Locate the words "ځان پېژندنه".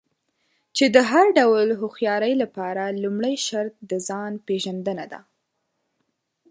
4.07-5.05